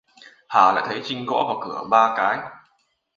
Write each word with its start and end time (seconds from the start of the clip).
Hà 0.47 0.71
lại 0.73 0.83
thấy 0.87 1.01
Trinh 1.03 1.25
Gõ 1.25 1.43
vào 1.47 1.61
Cửa 1.65 1.83
ba 1.89 2.13
cái 2.17 2.39